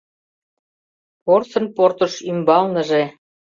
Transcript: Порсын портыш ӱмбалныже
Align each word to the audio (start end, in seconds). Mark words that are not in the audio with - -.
Порсын 1.25 1.65
портыш 1.75 2.13
ӱмбалныже 2.29 3.03